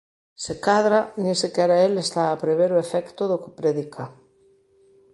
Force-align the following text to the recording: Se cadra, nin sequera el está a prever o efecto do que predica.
Se 0.43 0.53
cadra, 0.65 0.99
nin 1.21 1.35
sequera 1.43 1.75
el 1.85 1.93
está 2.05 2.23
a 2.29 2.39
prever 2.43 2.69
o 2.73 2.81
efecto 2.85 3.21
do 3.27 3.41
que 3.43 3.55
predica. 3.59 4.03